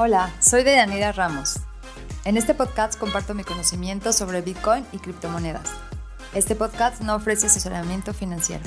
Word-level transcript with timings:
Hola, 0.00 0.30
soy 0.38 0.62
Deyanira 0.62 1.10
Ramos. 1.10 1.56
En 2.24 2.36
este 2.36 2.54
podcast 2.54 2.96
comparto 2.96 3.34
mi 3.34 3.42
conocimiento 3.42 4.12
sobre 4.12 4.42
Bitcoin 4.42 4.86
y 4.92 4.98
criptomonedas. 4.98 5.68
Este 6.32 6.54
podcast 6.54 7.00
no 7.00 7.16
ofrece 7.16 7.48
asesoramiento 7.48 8.14
financiero. 8.14 8.62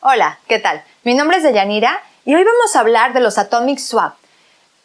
Hola, 0.00 0.38
¿qué 0.48 0.60
tal? 0.60 0.82
Mi 1.04 1.12
nombre 1.12 1.36
es 1.36 1.42
Deyanira 1.42 2.00
y 2.24 2.34
hoy 2.34 2.42
vamos 2.42 2.74
a 2.74 2.80
hablar 2.80 3.12
de 3.12 3.20
los 3.20 3.36
Atomic 3.36 3.78
Swap. 3.78 4.14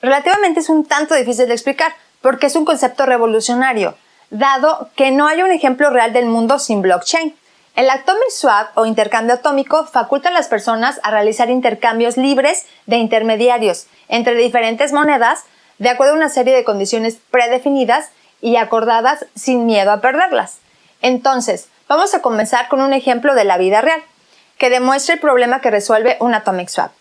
Relativamente 0.01 0.59
es 0.59 0.67
un 0.67 0.85
tanto 0.85 1.15
difícil 1.15 1.47
de 1.47 1.53
explicar 1.53 1.95
porque 2.19 2.47
es 2.47 2.55
un 2.57 2.65
concepto 2.65 3.05
revolucionario, 3.05 3.95
dado 4.29 4.89
que 4.97 5.11
no 5.11 5.27
hay 5.27 5.41
un 5.41 5.51
ejemplo 5.51 5.89
real 5.89 6.11
del 6.11 6.25
mundo 6.25 6.59
sin 6.59 6.81
blockchain. 6.81 7.33
El 7.81 7.89
Atomic 7.89 8.29
Swap 8.29 8.77
o 8.77 8.85
intercambio 8.85 9.33
atómico 9.33 9.87
faculta 9.87 10.29
a 10.29 10.31
las 10.31 10.47
personas 10.47 10.99
a 11.01 11.09
realizar 11.09 11.49
intercambios 11.49 12.15
libres 12.15 12.67
de 12.85 12.97
intermediarios 12.97 13.87
entre 14.07 14.35
diferentes 14.35 14.93
monedas 14.93 15.45
de 15.79 15.89
acuerdo 15.89 16.13
a 16.13 16.17
una 16.17 16.29
serie 16.29 16.55
de 16.55 16.63
condiciones 16.63 17.17
predefinidas 17.31 18.09
y 18.39 18.57
acordadas 18.57 19.25
sin 19.33 19.65
miedo 19.65 19.91
a 19.91 19.99
perderlas. 19.99 20.59
Entonces, 21.01 21.69
vamos 21.87 22.13
a 22.13 22.21
comenzar 22.21 22.67
con 22.67 22.81
un 22.81 22.93
ejemplo 22.93 23.33
de 23.33 23.45
la 23.45 23.57
vida 23.57 23.81
real 23.81 24.03
que 24.59 24.69
demuestra 24.69 25.15
el 25.15 25.19
problema 25.19 25.59
que 25.59 25.71
resuelve 25.71 26.17
un 26.19 26.35
Atomic 26.35 26.69
Swap. 26.69 26.91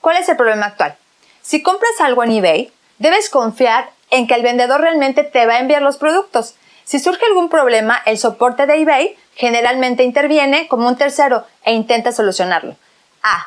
¿Cuál 0.00 0.16
es 0.16 0.28
el 0.28 0.36
problema 0.36 0.66
actual? 0.66 0.96
Si 1.42 1.62
compras 1.62 1.92
algo 2.00 2.24
en 2.24 2.32
eBay, 2.32 2.72
debes 2.98 3.30
confiar 3.30 3.90
en 4.10 4.26
que 4.26 4.34
el 4.34 4.42
vendedor 4.42 4.80
realmente 4.80 5.22
te 5.22 5.46
va 5.46 5.54
a 5.54 5.60
enviar 5.60 5.82
los 5.82 5.96
productos. 5.96 6.56
Si 6.84 6.98
surge 6.98 7.24
algún 7.26 7.48
problema, 7.48 8.02
el 8.04 8.18
soporte 8.18 8.66
de 8.66 8.80
eBay 8.80 9.16
generalmente 9.34 10.04
interviene 10.04 10.68
como 10.68 10.86
un 10.86 10.96
tercero 10.96 11.44
e 11.64 11.72
intenta 11.72 12.12
solucionarlo. 12.12 12.76
A. 13.22 13.46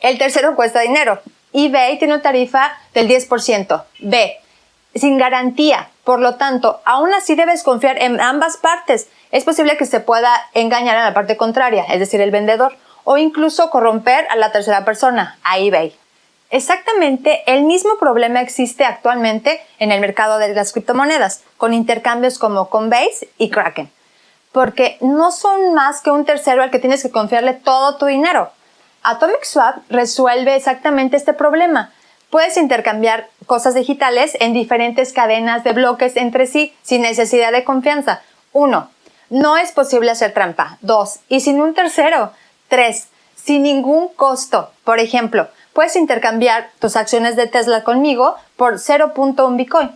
El 0.00 0.18
tercero 0.18 0.54
cuesta 0.54 0.80
dinero. 0.80 1.20
eBay 1.52 1.98
tiene 1.98 2.14
una 2.14 2.22
tarifa 2.22 2.78
del 2.94 3.08
10%. 3.08 3.84
B. 4.00 4.36
Sin 4.94 5.18
garantía. 5.18 5.90
Por 6.04 6.20
lo 6.20 6.36
tanto, 6.36 6.80
aún 6.84 7.12
así 7.12 7.34
debes 7.34 7.62
confiar 7.62 8.00
en 8.00 8.20
ambas 8.20 8.56
partes. 8.56 9.08
Es 9.32 9.44
posible 9.44 9.76
que 9.76 9.86
se 9.86 10.00
pueda 10.00 10.30
engañar 10.54 10.96
a 10.96 11.04
la 11.04 11.14
parte 11.14 11.36
contraria, 11.36 11.84
es 11.84 11.98
decir, 11.98 12.20
el 12.20 12.30
vendedor, 12.30 12.76
o 13.02 13.18
incluso 13.18 13.70
corromper 13.70 14.26
a 14.30 14.36
la 14.36 14.52
tercera 14.52 14.84
persona, 14.84 15.38
a 15.42 15.58
eBay. 15.58 15.96
Exactamente 16.50 17.42
el 17.46 17.64
mismo 17.64 17.98
problema 17.98 18.40
existe 18.40 18.84
actualmente 18.84 19.60
en 19.78 19.92
el 19.92 20.00
mercado 20.00 20.38
de 20.38 20.54
las 20.54 20.72
criptomonedas, 20.72 21.42
con 21.56 21.74
intercambios 21.74 22.38
como 22.38 22.68
Coinbase 22.70 23.28
y 23.38 23.50
Kraken 23.50 23.90
porque 24.56 24.96
no 25.02 25.32
son 25.32 25.74
más 25.74 26.00
que 26.00 26.10
un 26.10 26.24
tercero 26.24 26.62
al 26.62 26.70
que 26.70 26.78
tienes 26.78 27.02
que 27.02 27.10
confiarle 27.10 27.52
todo 27.52 27.98
tu 27.98 28.06
dinero. 28.06 28.50
Atomic 29.02 29.44
Swap 29.44 29.80
resuelve 29.90 30.56
exactamente 30.56 31.18
este 31.18 31.34
problema. 31.34 31.92
Puedes 32.30 32.56
intercambiar 32.56 33.28
cosas 33.44 33.74
digitales 33.74 34.34
en 34.40 34.54
diferentes 34.54 35.12
cadenas 35.12 35.62
de 35.62 35.72
bloques 35.72 36.16
entre 36.16 36.46
sí 36.46 36.74
sin 36.82 37.02
necesidad 37.02 37.52
de 37.52 37.64
confianza. 37.64 38.22
1. 38.54 38.88
No 39.28 39.58
es 39.58 39.72
posible 39.72 40.10
hacer 40.10 40.32
trampa. 40.32 40.78
2. 40.80 41.20
Y 41.28 41.40
sin 41.40 41.60
un 41.60 41.74
tercero. 41.74 42.32
3. 42.68 43.08
Sin 43.34 43.62
ningún 43.62 44.08
costo. 44.08 44.70
Por 44.84 45.00
ejemplo, 45.00 45.48
puedes 45.76 45.94
intercambiar 45.94 46.70
tus 46.78 46.96
acciones 46.96 47.36
de 47.36 47.48
Tesla 47.48 47.84
conmigo 47.84 48.34
por 48.56 48.76
0.1 48.76 49.56
Bitcoin. 49.58 49.90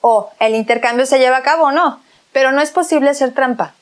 O 0.00 0.32
el 0.40 0.56
intercambio 0.56 1.06
se 1.06 1.20
lleva 1.20 1.36
a 1.36 1.42
cabo 1.44 1.66
o 1.66 1.70
no, 1.70 2.02
pero 2.32 2.50
no 2.50 2.60
es 2.60 2.72
posible 2.72 3.08
hacer 3.08 3.32
trampa. 3.32 3.72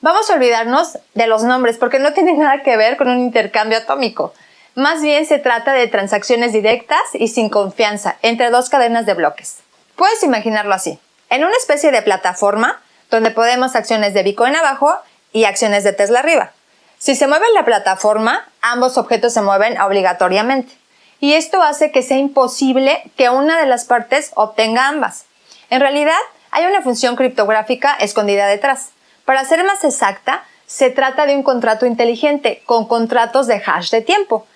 Vamos 0.00 0.28
a 0.28 0.34
olvidarnos 0.34 0.98
de 1.14 1.28
los 1.28 1.44
nombres 1.44 1.78
porque 1.78 2.00
no 2.00 2.12
tienen 2.12 2.38
nada 2.40 2.64
que 2.64 2.76
ver 2.76 2.96
con 2.96 3.08
un 3.08 3.20
intercambio 3.20 3.78
atómico. 3.78 4.34
Más 4.74 5.00
bien 5.00 5.26
se 5.26 5.38
trata 5.38 5.72
de 5.74 5.86
transacciones 5.86 6.52
directas 6.52 7.00
y 7.14 7.28
sin 7.28 7.50
confianza 7.50 8.16
entre 8.22 8.50
dos 8.50 8.68
cadenas 8.68 9.06
de 9.06 9.14
bloques. 9.14 9.58
Puedes 9.94 10.24
imaginarlo 10.24 10.74
así. 10.74 10.98
En 11.28 11.44
una 11.44 11.56
especie 11.56 11.92
de 11.92 12.02
plataforma 12.02 12.82
donde 13.10 13.30
podemos 13.30 13.76
acciones 13.76 14.12
de 14.12 14.24
Bitcoin 14.24 14.56
abajo 14.56 14.92
y 15.32 15.44
acciones 15.44 15.84
de 15.84 15.92
Tesla 15.92 16.18
arriba. 16.18 16.50
Si 16.98 17.14
se 17.14 17.28
mueve 17.28 17.46
la 17.54 17.64
plataforma, 17.64 18.46
ambos 18.60 18.98
objetos 18.98 19.32
se 19.32 19.40
mueven 19.40 19.80
obligatoriamente. 19.80 20.79
Y 21.20 21.34
esto 21.34 21.62
hace 21.62 21.92
que 21.92 22.02
sea 22.02 22.16
imposible 22.16 23.02
que 23.16 23.28
una 23.28 23.60
de 23.60 23.66
las 23.66 23.84
partes 23.84 24.32
obtenga 24.34 24.88
ambas. 24.88 25.26
En 25.68 25.80
realidad, 25.80 26.18
hay 26.50 26.64
una 26.64 26.82
función 26.82 27.14
criptográfica 27.14 27.94
escondida 27.94 28.46
detrás. 28.46 28.90
Para 29.24 29.44
ser 29.44 29.62
más 29.64 29.84
exacta, 29.84 30.44
se 30.66 30.90
trata 30.90 31.26
de 31.26 31.36
un 31.36 31.42
contrato 31.42 31.84
inteligente 31.84 32.62
con 32.64 32.86
contratos 32.86 33.46
de 33.46 33.62
hash 33.64 33.90
de 33.90 34.00
tiempo. 34.00 34.46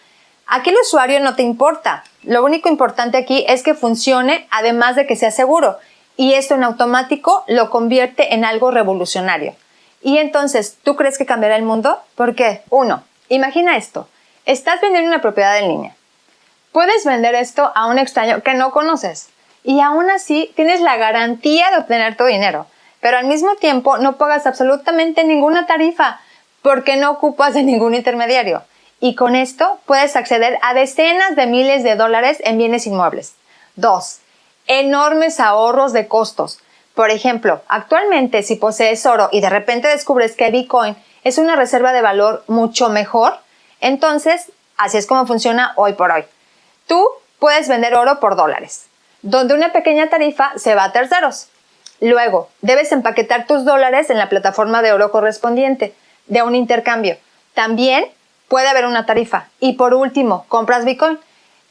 Aquí 0.47 0.71
el 0.71 0.77
usuario 0.83 1.21
no 1.21 1.37
te 1.37 1.43
importa. 1.43 2.05
Lo 2.23 2.45
único 2.45 2.69
importante 2.69 3.19
aquí 3.19 3.45
es 3.49 3.63
que 3.63 3.75
funcione 3.75 4.47
además 4.51 4.97
de 4.97 5.07
que 5.07 5.17
sea 5.17 5.31
seguro. 5.31 5.79
Y 6.17 6.35
esto 6.35 6.55
en 6.55 6.65
automático 6.65 7.45
lo 7.49 7.71
convierte 7.71 8.35
en 8.35 8.45
algo 8.45 8.71
revolucionario. 8.71 9.55
Y 10.03 10.19
entonces, 10.19 10.77
¿tú 10.83 10.97
crees 10.97 11.19
que 11.19 11.27
cambiará 11.27 11.57
el 11.57 11.63
mundo? 11.63 11.99
¿Por 12.15 12.35
qué? 12.35 12.63
Uno, 12.71 13.03
imagina 13.29 13.77
esto. 13.77 14.09
Estás 14.47 14.81
vendiendo 14.81 15.09
una 15.09 15.23
propiedad 15.23 15.59
en 15.59 15.69
línea. 15.69 15.97
Puedes 16.75 17.07
vender 17.07 17.35
esto 17.35 17.73
a 17.75 17.87
un 17.87 17.99
extraño 17.99 18.43
que 18.43 18.53
no 18.53 18.71
conoces. 18.71 19.31
Y 19.63 19.81
aún 19.81 20.11
así 20.11 20.53
tienes 20.55 20.83
la 20.83 20.99
garantía 20.99 21.71
de 21.71 21.79
obtener 21.79 22.19
tu 22.19 22.25
dinero 22.27 22.67
pero 23.05 23.19
al 23.19 23.27
mismo 23.27 23.55
tiempo 23.57 23.99
no 23.99 24.17
pagas 24.17 24.47
absolutamente 24.47 25.25
ninguna 25.25 25.67
tarifa 25.67 26.21
porque 26.63 26.97
no 26.97 27.11
ocupas 27.11 27.53
de 27.53 27.63
ningún 27.63 27.95
intermediario. 27.95 28.63
Y 28.99 29.15
con 29.15 29.37
esto 29.37 29.79
puedes 29.85 30.17
acceder 30.17 30.59
a 30.63 30.73
decenas 30.73 31.37
de 31.37 31.47
miles 31.47 31.83
de 31.83 31.97
dólares 31.97 32.39
en 32.45 32.57
bienes 32.57 32.87
inmuebles. 32.87 33.35
2. 33.77 34.21
Enormes 34.69 35.39
ahorros 35.39 35.93
de 35.93 36.09
costos. 36.09 36.61
Por 36.95 37.11
ejemplo, 37.11 37.61
actualmente 37.69 38.43
si 38.43 38.57
posees 38.57 39.05
oro 39.05 39.29
y 39.31 39.43
de 39.43 39.51
repente 39.51 39.89
descubres 39.89 40.35
que 40.35 40.51
Bitcoin 40.51 40.97
es 41.25 41.37
una 41.37 41.57
reserva 41.57 41.93
de 41.93 42.01
valor 42.01 42.43
mucho 42.47 42.89
mejor, 42.89 43.35
entonces 43.83 44.51
así 44.79 44.97
es 44.97 45.07
como 45.07 45.27
funciona 45.27 45.75
hoy 45.77 45.93
por 45.93 46.11
hoy. 46.11 46.25
Tú 46.87 47.09
puedes 47.39 47.69
vender 47.69 47.95
oro 47.95 48.21
por 48.21 48.37
dólares, 48.37 48.87
donde 49.23 49.55
una 49.55 49.73
pequeña 49.73 50.09
tarifa 50.09 50.53
se 50.57 50.75
va 50.75 50.85
a 50.85 50.93
terceros. 50.93 51.49
Luego, 52.01 52.51
debes 52.61 52.93
empaquetar 52.93 53.47
tus 53.47 53.65
dólares 53.65 54.11
en 54.11 54.19
la 54.19 54.29
plataforma 54.29 54.83
de 54.83 54.93
oro 54.93 55.11
correspondiente 55.11 55.95
de 56.27 56.43
un 56.43 56.55
intercambio. 56.55 57.17
También 57.55 58.07
puede 58.49 58.69
haber 58.69 58.87
una 58.87 59.07
tarifa. 59.07 59.49
Y 59.61 59.75
por 59.75 59.95
último, 59.95 60.45
compras 60.49 60.85
Bitcoin 60.85 61.19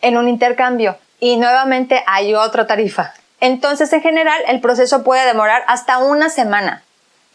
en 0.02 0.18
un 0.18 0.28
intercambio 0.28 0.98
y 1.20 1.38
nuevamente 1.38 2.04
hay 2.08 2.34
otra 2.36 2.68
tarifa. 2.68 3.14
Entonces, 3.40 3.92
en 3.94 4.02
general, 4.02 4.42
el 4.48 4.62
proceso 4.62 5.04
puede 5.04 5.26
demorar 5.26 5.64
hasta 5.68 6.00
una 6.00 6.30
semana. 6.30 6.84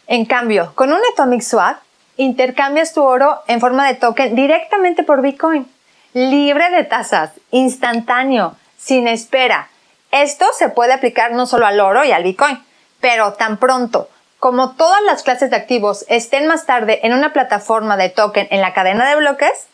En 0.07 0.25
cambio, 0.25 0.71
con 0.75 0.91
un 0.91 0.99
Atomic 1.13 1.41
Swap, 1.41 1.77
intercambias 2.17 2.93
tu 2.93 3.03
oro 3.03 3.41
en 3.47 3.59
forma 3.59 3.87
de 3.87 3.93
token 3.93 4.35
directamente 4.35 5.03
por 5.03 5.21
Bitcoin, 5.21 5.71
libre 6.13 6.69
de 6.71 6.83
tasas, 6.83 7.31
instantáneo, 7.51 8.55
sin 8.77 9.07
espera. 9.07 9.69
Esto 10.11 10.45
se 10.57 10.69
puede 10.69 10.93
aplicar 10.93 11.31
no 11.31 11.45
solo 11.45 11.65
al 11.65 11.79
oro 11.79 12.03
y 12.03 12.11
al 12.11 12.23
Bitcoin, 12.23 12.63
pero 12.99 13.33
tan 13.33 13.57
pronto 13.57 14.09
como 14.39 14.71
todas 14.71 15.01
las 15.03 15.23
clases 15.23 15.49
de 15.49 15.57
activos 15.57 16.05
estén 16.07 16.47
más 16.47 16.65
tarde 16.65 17.01
en 17.03 17.13
una 17.13 17.33
plataforma 17.33 17.97
de 17.97 18.09
token 18.09 18.47
en 18.51 18.61
la 18.61 18.73
cadena 18.73 19.07
de 19.07 19.17
bloques, 19.17 19.67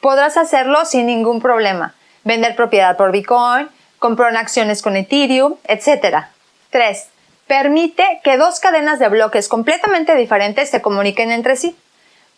podrás 0.00 0.38
hacerlo 0.38 0.86
sin 0.86 1.06
ningún 1.06 1.42
problema. 1.42 1.94
Vender 2.24 2.56
propiedad 2.56 2.96
por 2.96 3.12
Bitcoin, 3.12 3.68
comprar 3.98 4.34
acciones 4.36 4.80
con 4.80 4.96
Ethereum, 4.96 5.56
etc. 5.64 6.24
3. 6.70 7.08
Permite 7.46 8.20
que 8.24 8.38
dos 8.38 8.58
cadenas 8.58 8.98
de 8.98 9.08
bloques 9.08 9.48
completamente 9.48 10.14
diferentes 10.16 10.70
se 10.70 10.80
comuniquen 10.80 11.30
entre 11.30 11.56
sí. 11.56 11.76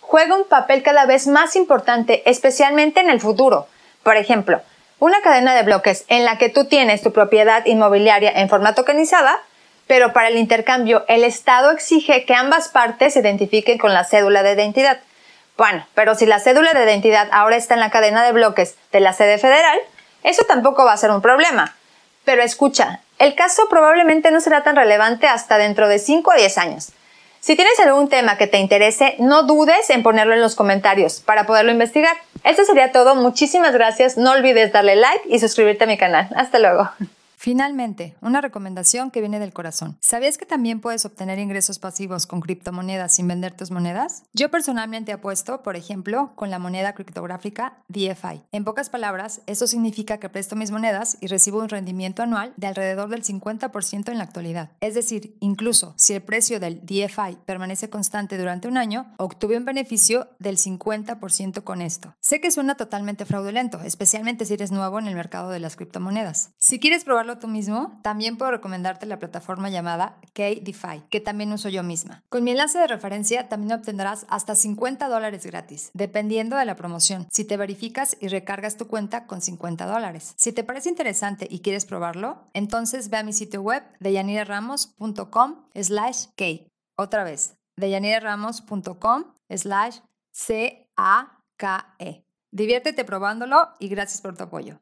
Juega 0.08 0.34
un 0.34 0.44
papel 0.44 0.82
cada 0.82 1.06
vez 1.06 1.26
más 1.26 1.54
importante, 1.54 2.22
especialmente 2.28 3.00
en 3.00 3.10
el 3.10 3.20
futuro. 3.20 3.68
Por 4.02 4.16
ejemplo, 4.16 4.60
una 4.98 5.20
cadena 5.20 5.54
de 5.54 5.62
bloques 5.62 6.04
en 6.08 6.24
la 6.24 6.38
que 6.38 6.48
tú 6.48 6.64
tienes 6.64 7.02
tu 7.02 7.12
propiedad 7.12 7.64
inmobiliaria 7.66 8.32
en 8.32 8.48
forma 8.48 8.74
tokenizada 8.74 9.40
pero 9.88 10.12
para 10.12 10.28
el 10.28 10.36
intercambio 10.36 11.04
el 11.08 11.24
Estado 11.24 11.72
exige 11.72 12.24
que 12.24 12.34
ambas 12.34 12.68
partes 12.68 13.14
se 13.14 13.20
identifiquen 13.20 13.78
con 13.78 13.92
la 13.92 14.04
cédula 14.04 14.44
de 14.44 14.52
identidad. 14.52 15.00
Bueno, 15.56 15.84
pero 15.94 16.14
si 16.14 16.26
la 16.26 16.38
cédula 16.38 16.72
de 16.72 16.84
identidad 16.84 17.28
ahora 17.32 17.56
está 17.56 17.74
en 17.74 17.80
la 17.80 17.90
cadena 17.90 18.22
de 18.22 18.32
bloques 18.32 18.76
de 18.92 19.00
la 19.00 19.14
sede 19.14 19.38
federal, 19.38 19.78
eso 20.22 20.44
tampoco 20.44 20.84
va 20.84 20.92
a 20.92 20.98
ser 20.98 21.10
un 21.10 21.22
problema. 21.22 21.74
Pero 22.24 22.42
escucha, 22.42 23.00
el 23.18 23.34
caso 23.34 23.68
probablemente 23.68 24.30
no 24.30 24.40
será 24.40 24.62
tan 24.62 24.76
relevante 24.76 25.26
hasta 25.26 25.58
dentro 25.58 25.88
de 25.88 25.98
5 25.98 26.30
o 26.30 26.36
10 26.36 26.58
años. 26.58 26.92
Si 27.40 27.56
tienes 27.56 27.78
algún 27.80 28.08
tema 28.08 28.36
que 28.36 28.46
te 28.46 28.58
interese, 28.58 29.16
no 29.18 29.44
dudes 29.44 29.90
en 29.90 30.02
ponerlo 30.02 30.34
en 30.34 30.40
los 30.40 30.54
comentarios 30.54 31.20
para 31.20 31.46
poderlo 31.46 31.72
investigar. 31.72 32.16
Esto 32.44 32.64
sería 32.64 32.92
todo. 32.92 33.14
Muchísimas 33.14 33.72
gracias. 33.72 34.16
No 34.16 34.32
olvides 34.32 34.72
darle 34.72 34.96
like 34.96 35.22
y 35.28 35.38
suscribirte 35.38 35.84
a 35.84 35.86
mi 35.86 35.96
canal. 35.96 36.28
Hasta 36.34 36.58
luego. 36.58 36.90
Finalmente, 37.40 38.16
una 38.20 38.40
recomendación 38.40 39.12
que 39.12 39.20
viene 39.20 39.38
del 39.38 39.52
corazón. 39.52 39.96
¿Sabías 40.00 40.38
que 40.38 40.44
también 40.44 40.80
puedes 40.80 41.04
obtener 41.04 41.38
ingresos 41.38 41.78
pasivos 41.78 42.26
con 42.26 42.40
criptomonedas 42.40 43.14
sin 43.14 43.28
vender 43.28 43.56
tus 43.56 43.70
monedas? 43.70 44.24
Yo 44.32 44.50
personalmente 44.50 45.12
apuesto, 45.12 45.62
por 45.62 45.76
ejemplo, 45.76 46.32
con 46.34 46.50
la 46.50 46.58
moneda 46.58 46.94
criptográfica 46.94 47.84
DFI. 47.86 48.42
En 48.50 48.64
pocas 48.64 48.90
palabras, 48.90 49.42
eso 49.46 49.68
significa 49.68 50.18
que 50.18 50.28
presto 50.28 50.56
mis 50.56 50.72
monedas 50.72 51.16
y 51.20 51.28
recibo 51.28 51.60
un 51.60 51.68
rendimiento 51.68 52.24
anual 52.24 52.54
de 52.56 52.66
alrededor 52.66 53.08
del 53.08 53.22
50% 53.22 54.10
en 54.10 54.18
la 54.18 54.24
actualidad. 54.24 54.72
Es 54.80 54.94
decir, 54.94 55.36
incluso 55.38 55.94
si 55.96 56.14
el 56.14 56.22
precio 56.22 56.58
del 56.58 56.80
DFI 56.84 57.38
permanece 57.46 57.88
constante 57.88 58.36
durante 58.36 58.66
un 58.66 58.76
año, 58.76 59.14
obtuve 59.16 59.56
un 59.56 59.64
beneficio 59.64 60.26
del 60.40 60.58
50% 60.58 61.62
con 61.62 61.82
esto. 61.82 62.16
Sé 62.18 62.40
que 62.40 62.50
suena 62.50 62.74
totalmente 62.74 63.26
fraudulento, 63.26 63.80
especialmente 63.82 64.44
si 64.44 64.54
eres 64.54 64.72
nuevo 64.72 64.98
en 64.98 65.06
el 65.06 65.14
mercado 65.14 65.50
de 65.50 65.60
las 65.60 65.76
criptomonedas. 65.76 66.50
Si 66.58 66.80
quieres 66.80 67.04
probar 67.04 67.27
tú 67.36 67.48
mismo, 67.48 68.00
también 68.02 68.38
puedo 68.38 68.52
recomendarte 68.52 69.04
la 69.04 69.18
plataforma 69.18 69.68
llamada 69.68 70.18
KDeFi, 70.32 71.02
que 71.10 71.20
también 71.20 71.52
uso 71.52 71.68
yo 71.68 71.82
misma. 71.82 72.22
Con 72.30 72.44
mi 72.44 72.52
enlace 72.52 72.78
de 72.78 72.86
referencia 72.86 73.50
también 73.50 73.78
obtendrás 73.78 74.24
hasta 74.30 74.54
50 74.54 75.08
dólares 75.08 75.44
gratis, 75.44 75.90
dependiendo 75.92 76.56
de 76.56 76.64
la 76.64 76.76
promoción, 76.76 77.26
si 77.30 77.44
te 77.44 77.58
verificas 77.58 78.16
y 78.18 78.28
recargas 78.28 78.78
tu 78.78 78.86
cuenta 78.86 79.26
con 79.26 79.42
50 79.42 79.84
dólares. 79.84 80.32
Si 80.36 80.52
te 80.52 80.64
parece 80.64 80.88
interesante 80.88 81.46
y 81.50 81.58
quieres 81.58 81.84
probarlo, 81.84 82.48
entonces 82.54 83.10
ve 83.10 83.18
a 83.18 83.22
mi 83.22 83.34
sitio 83.34 83.60
web 83.60 83.82
deyaniraramos.com 84.00 85.66
slash 85.74 86.28
K. 86.34 86.44
Otra 86.96 87.24
vez, 87.24 87.58
deyaniraramos.com 87.76 89.24
slash 89.50 89.98
C-A-K-E. 90.32 92.24
Diviértete 92.50 93.04
probándolo 93.04 93.68
y 93.78 93.88
gracias 93.88 94.22
por 94.22 94.36
tu 94.36 94.44
apoyo. 94.44 94.76